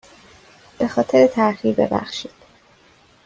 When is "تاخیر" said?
1.27-1.75